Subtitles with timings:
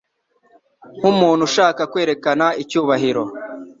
[0.97, 3.23] nk'umuntu ushaka kwerekana icyubahiro